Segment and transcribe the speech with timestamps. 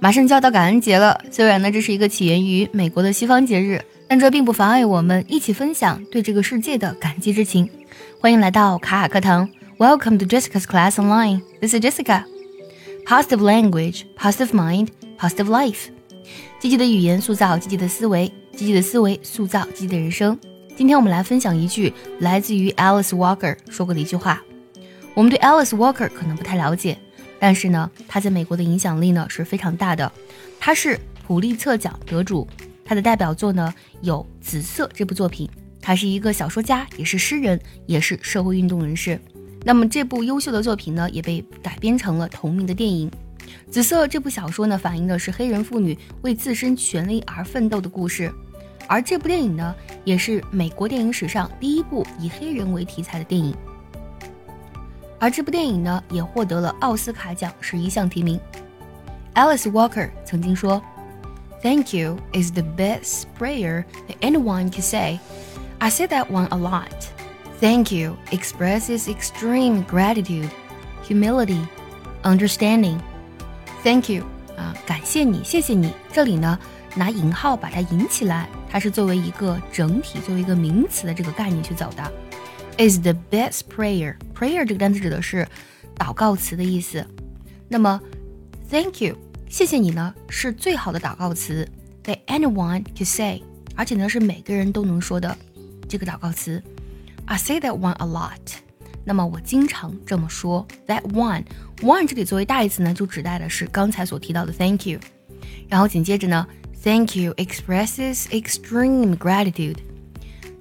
[0.00, 7.68] 马上就要到感恩节了，虽然呢这是一个起源于美国的西方节日，但这并不妨碍我们一起分享对这个世界的感激之情。
[8.20, 11.42] 欢迎来到卡卡课堂，Welcome to Jessica's Class Online.
[11.60, 12.22] This is Jessica.
[13.06, 14.88] Positive language, positive mind,
[15.18, 15.88] positive life.
[16.60, 20.38] 积极的语言塑造积极的思维，积极的思维塑造积极的人生。
[20.76, 24.40] 今天我们来分享一句来自于 Alice Walker 说过的一句话。
[25.14, 26.96] 我们对 Alice Walker 可能不太了解。
[27.38, 30.10] 但是呢，他在美国的影响力呢是非常大的。
[30.58, 32.46] 他是普利策奖得主，
[32.84, 35.48] 他的代表作呢有《紫色》这部作品。
[35.80, 39.18] 他是一个小说家，也是诗人，也是社会运动人士。
[39.64, 43.10] 那么这部优秀的作品呢，也被改编成了同名的电影。
[43.70, 48.32] 《紫色》这部小说呢，反映的是黑人妇女为自身权利而奋斗的故事。
[48.86, 53.54] 而这部电影呢，也是美国电影史上第一部以黑人为题材的电影。
[55.19, 58.39] 而这部电影呢，也获得了奥斯卡奖十一项提名。
[59.35, 65.19] Alice Walker 曾经说：“Thank you is the best prayer that anyone can say.
[65.79, 66.89] I say that one a lot.
[67.61, 70.49] Thank you expresses extreme gratitude,
[71.07, 71.65] humility,
[72.23, 72.99] understanding.
[73.83, 74.25] Thank you
[74.57, 75.93] 啊，感谢你，谢谢你。
[76.11, 76.59] 这里呢，
[76.95, 82.03] 拿引号把它引起来，它是作为一个整体，作为一个名词的这个概念去走的。”
[82.77, 84.15] is the best prayer.
[84.33, 85.47] Prayer 这个单词指的是
[85.95, 87.05] 祷告词的意思。
[87.67, 88.01] 那么，
[88.69, 89.15] Thank you，
[89.49, 91.67] 谢谢你呢，是最好的祷告词，
[92.03, 93.41] that anyone can say，
[93.75, 95.37] 而且呢是每个人都能说的
[95.87, 96.61] 这个祷告词。
[97.25, 98.37] I say that one a lot。
[99.05, 100.67] 那么我经常这么说。
[100.87, 104.99] That one，one 这里作为代词呢，就指代的是刚才所提到的 Thank you。
[105.67, 106.47] 然后紧接着呢，
[106.83, 109.77] Thank you expresses extreme gratitude。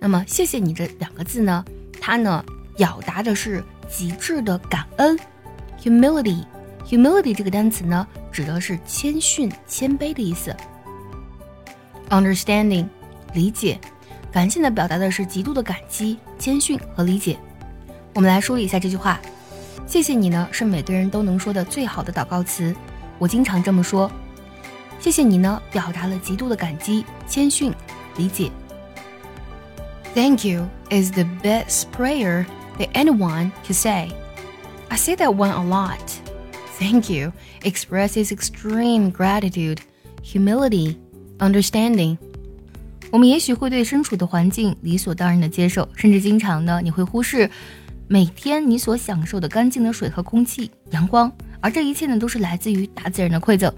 [0.00, 1.64] 那么谢谢你这两个字呢？
[2.05, 2.43] 它呢，
[2.75, 5.17] 表达的是极致的感恩
[5.81, 10.53] ，humility，humility 这个单词呢，指的是谦逊、谦卑的意思。
[12.09, 12.85] understanding，
[13.33, 13.79] 理解，
[14.33, 17.39] 感谢呢，表达的是极度的感激、谦逊和理解。
[18.13, 19.17] 我们来梳理一下这句话：
[19.87, 22.75] 谢谢你呢，是每个人都能说的最好的祷告词，
[23.17, 24.11] 我经常这么说。
[24.99, 27.73] 谢谢你呢，表达了极度的感激、谦逊、
[28.17, 28.51] 理解。
[30.14, 32.46] Thank you is the best prayer
[32.78, 34.10] that anyone can say.
[34.88, 36.00] I say that one a lot.
[36.78, 37.32] Thank you
[37.62, 39.78] expresses extreme gratitude,
[40.22, 40.96] humility,
[41.38, 42.18] understanding.
[43.10, 47.50] 我们也许会对身处的环境理所当然的接受，甚至经常呢，你会忽视
[48.06, 53.72] 每天你所享受的干净的水和空气、阳光，而这一切呢，都是来自于大自然的馈赠。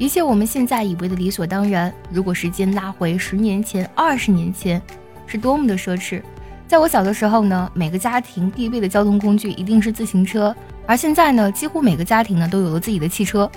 [0.00, 4.80] 一切我们现在以为的理所当然，如果时间拉回十年前、二十年前，
[5.26, 6.22] 是多么的奢侈。
[6.66, 10.56] 在我小的时候呢，每个家庭必备的交通工具一定是自行车，
[10.86, 13.50] 而现在呢，几乎每个家庭呢都有了自己的汽车。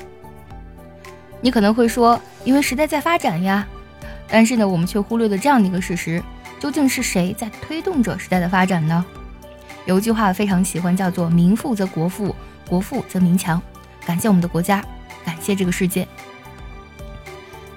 [1.39, 3.65] 你可能会说，因为时代在发展呀，
[4.27, 6.21] 但是呢，我们却忽略了这样的一个事实：
[6.59, 9.05] 究竟是谁在推动着时代的发展呢？
[9.85, 12.35] 有一句话非常喜欢，叫做“民富则国富，
[12.67, 13.61] 国富则民强”。
[14.05, 14.83] 感谢我们的国家，
[15.23, 16.05] 感谢这个世界。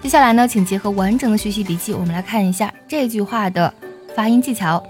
[0.06, 3.74] 接下来呢，请结合完整的学习笔记，我们来看一下这句话的
[4.16, 4.84] 发音技巧。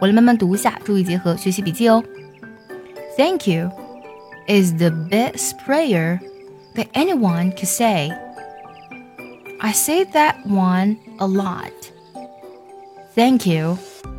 [0.00, 2.02] 我来慢慢读一下，注意结合学习笔记哦。
[3.16, 3.70] Thank you
[4.46, 6.20] is the best prayer
[6.74, 8.12] that anyone can say.
[9.58, 11.72] I say that one a lot.
[13.14, 13.78] Thank you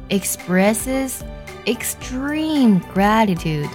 [0.10, 1.22] expresses
[1.66, 3.70] extreme gratitude,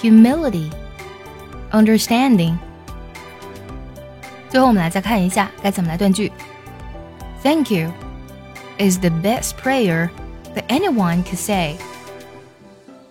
[0.00, 0.70] humility,
[1.72, 2.56] understanding.
[4.50, 6.30] 最后，我们来再看一下该怎么来断句。
[7.42, 7.92] Thank you
[8.78, 10.10] is the best prayer
[10.54, 11.76] that anyone could say.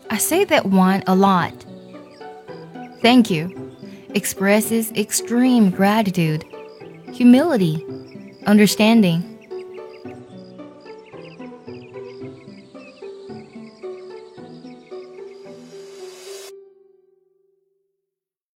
[0.08, 1.54] I say that one a lot.
[3.02, 3.50] Thank you
[4.14, 6.44] expresses extreme gratitude,
[7.12, 7.84] humility,
[8.46, 9.24] understanding.